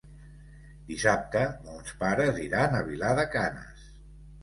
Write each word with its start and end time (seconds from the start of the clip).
Dissabte 0.91 1.45
mons 1.69 1.93
pares 2.01 2.43
iran 2.49 2.81
a 2.81 2.83
Vilar 2.91 3.15
de 3.25 3.31
Canes. 3.39 3.89